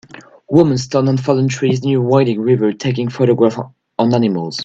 Woman 0.49 0.79
stands 0.79 1.07
on 1.09 1.17
fallen 1.19 1.47
trees 1.47 1.83
near 1.83 2.01
winding 2.01 2.41
river 2.41 2.73
taking 2.73 3.07
photographs 3.07 3.57
of 3.99 4.11
animals. 4.15 4.59